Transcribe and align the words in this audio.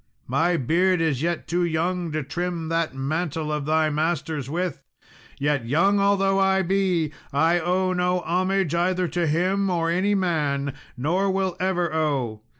My 0.25 0.57
beard 0.57 0.99
is 0.99 1.21
yet 1.21 1.47
too 1.47 1.63
young 1.63 2.11
to 2.13 2.23
trim 2.23 2.69
that 2.69 2.95
mantle 2.95 3.51
of 3.53 3.67
thy 3.67 3.91
master's 3.91 4.49
with; 4.49 4.83
yet, 5.37 5.67
young 5.67 5.99
although 5.99 6.39
I 6.39 6.63
be, 6.63 7.13
I 7.31 7.59
owe 7.59 7.93
no 7.93 8.21
homage 8.21 8.73
either 8.73 9.07
to 9.09 9.27
him 9.27 9.69
or 9.69 9.91
any 9.91 10.15
man 10.15 10.73
nor 10.97 11.29
will 11.29 11.55
ever 11.59 11.93
owe. 11.93 12.41